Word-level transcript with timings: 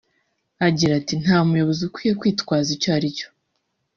Agira 0.67 0.93
ati 1.01 1.13
“Nta 1.23 1.37
muyobozi 1.47 1.81
ukwiye 1.85 2.13
kwitwaza 2.19 2.69
icyo 2.75 2.89
ari 2.97 3.07
cyo 3.17 3.27